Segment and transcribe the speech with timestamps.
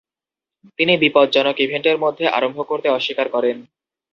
[0.79, 3.57] তিনি বিপজ্জনক ইভেন্টের মধ্যে আরম্ভ করতে অস্বীকার করেন।